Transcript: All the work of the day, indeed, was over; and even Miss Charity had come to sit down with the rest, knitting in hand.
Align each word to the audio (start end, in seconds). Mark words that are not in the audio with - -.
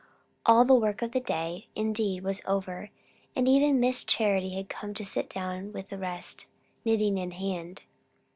All 0.47 0.65
the 0.65 0.73
work 0.73 1.03
of 1.03 1.11
the 1.11 1.19
day, 1.19 1.67
indeed, 1.75 2.23
was 2.23 2.41
over; 2.47 2.89
and 3.35 3.47
even 3.47 3.79
Miss 3.79 4.03
Charity 4.03 4.55
had 4.55 4.67
come 4.67 4.95
to 4.95 5.05
sit 5.05 5.29
down 5.29 5.73
with 5.73 5.89
the 5.89 5.97
rest, 5.99 6.47
knitting 6.83 7.19
in 7.19 7.29
hand. 7.29 7.83